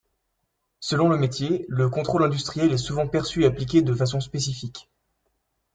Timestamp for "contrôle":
1.87-2.23